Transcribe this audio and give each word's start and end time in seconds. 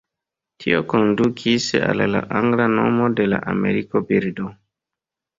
Tio 0.63 0.77
kondukis 0.93 1.67
al 1.89 2.01
la 2.13 2.21
angla 2.39 2.65
nomo 2.71 3.09
de 3.19 3.27
la 3.33 3.41
amerika 3.53 4.01
birdo. 4.13 4.49